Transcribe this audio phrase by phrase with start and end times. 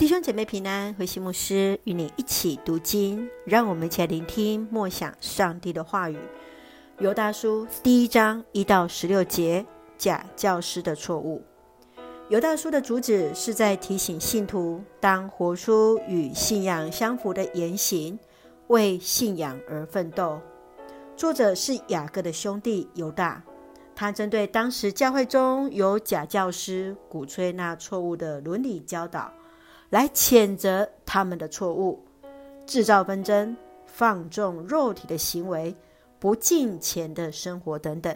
[0.00, 6.16] 弟兄姐妹平安，慧馨牧师与你一起读经，让我们一起来聆听默想上帝的话语。
[7.00, 9.66] 犹大书第一章一到十六节，
[9.98, 11.42] 假教师的错误。
[12.30, 18.18] 犹大书的主旨是在提醒信徒，当活出与信仰相符的言行，
[18.68, 20.40] 为信仰而奋斗。
[21.14, 23.42] 作者是雅各的兄弟犹大，
[23.94, 29.30] 他针对当时教会中有假教师鼓吹那错误的伦理教导。
[29.90, 32.02] 来谴责他们的错误，
[32.64, 35.74] 制造纷争、放纵肉体的行为、
[36.18, 38.14] 不敬虔的生活等等，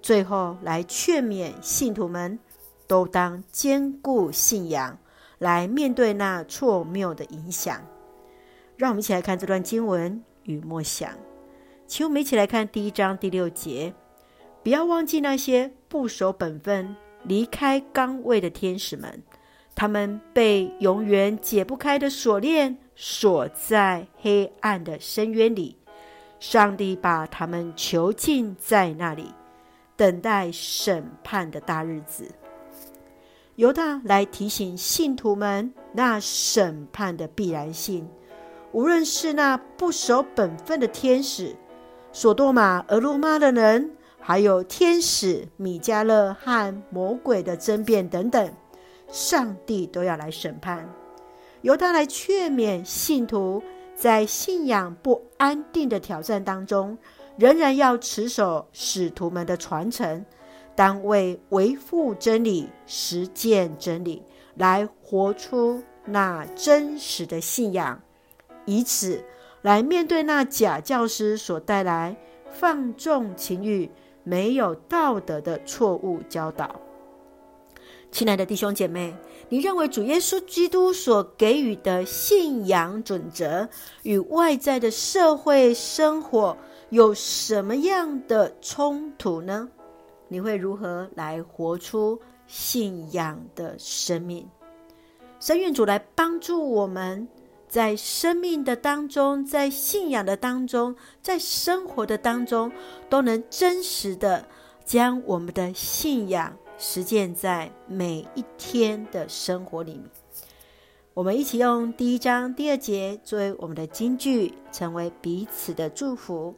[0.00, 2.38] 最后来劝勉信徒们
[2.86, 4.96] 都当坚固信仰，
[5.38, 7.80] 来面对那错谬的影响。
[8.76, 11.12] 让我们一起来看这段经文与默想，
[11.86, 13.92] 请我们一起来看第一章第六节，
[14.62, 19.20] 不要忘记那些不守本分、离开岗位的天使们。
[19.74, 25.76] 他们被永远解不开的锁链锁在黑暗的深渊里，
[26.38, 29.32] 上帝把他们囚禁在那里，
[29.96, 32.30] 等待审判的大日子。
[33.56, 38.08] 犹大来提醒信徒们那审判的必然性，
[38.72, 41.54] 无论是那不守本分的天使、
[42.12, 48.52] 索多玛、俄罗玛的人，还有天使米迦勒和魔鬼的争辩等等。
[49.12, 50.88] 上帝都要来审判，
[51.60, 53.62] 由他来劝勉信徒，
[53.94, 56.96] 在信仰不安定的挑战当中，
[57.36, 60.24] 仍然要持守使徒们的传承，
[60.74, 64.22] 当为维护真理、实践真理，
[64.54, 68.00] 来活出那真实的信仰，
[68.64, 69.22] 以此
[69.60, 72.16] 来面对那假教师所带来
[72.50, 73.90] 放纵情欲、
[74.24, 76.80] 没有道德的错误教导。
[78.12, 79.16] 亲爱的弟兄姐妹，
[79.48, 83.66] 你认为主耶稣基督所给予的信仰准则
[84.02, 86.54] 与外在的社会生活
[86.90, 89.66] 有什么样的冲突呢？
[90.28, 94.46] 你会如何来活出信仰的生命？
[95.40, 97.26] 神愿主来帮助我们，
[97.66, 102.70] 在生命的当中，在信仰的当中，在生活的当中，
[103.08, 104.46] 都能真实的
[104.84, 106.54] 将我们的信仰。
[106.84, 110.02] 实践在每一天的生活里面，
[111.14, 116.56] 我们一起用第一章第二节作为我们的金句，成为彼此的祝福。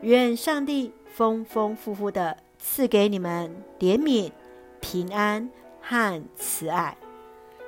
[0.00, 3.48] 愿上帝丰丰富富的赐给你们
[3.78, 4.32] 怜悯、
[4.80, 5.48] 平安
[5.80, 6.98] 和慈爱。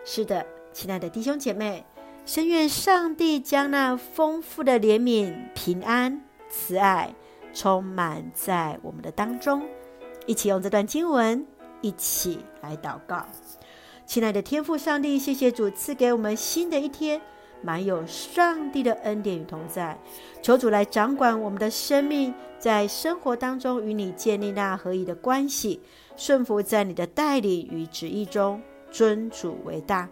[0.04, 1.86] 是的，亲爱的弟兄姐妹，
[2.24, 7.14] 深愿上帝将那丰富的怜悯、平安、慈爱
[7.54, 9.62] 充满在我们的当中。
[10.26, 11.46] 一起用这段经文。
[11.86, 13.24] 一起来祷告，
[14.06, 17.20] 亲爱的天父上帝，谢谢主赐给我们新的一天，
[17.62, 19.96] 满有上帝的恩典与同在。
[20.42, 25.80] 求主来掌管我们的生命，在生活当中与你建立那合一的关系，
[26.16, 28.60] 顺服在你的带领与旨意中，
[28.90, 30.08] 尊主为大。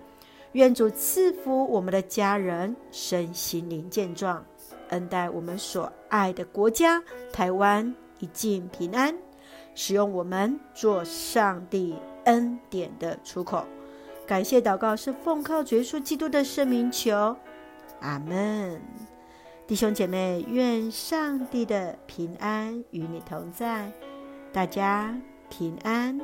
[0.52, 4.46] 愿主赐福我们的家人，身心灵健壮，
[4.90, 7.02] 恩待我们所爱的国家
[7.32, 9.12] 台湾，一尽平安。
[9.74, 13.64] 使用我们做上帝恩典的出口，
[14.26, 17.36] 感谢祷告是奉靠主耶稣基督的圣名求，
[18.00, 18.80] 阿门。
[19.66, 23.90] 弟兄姐妹，愿上帝的平安与你同在，
[24.52, 25.18] 大家
[25.48, 26.20] 平安。